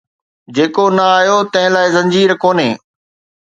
جيڪو 0.55 0.85
نه 0.97 1.05
آيو، 1.19 1.37
تنهن 1.51 1.71
لاءِ 1.75 1.93
زنجير 1.97 2.29
ڪونهي 2.43 2.69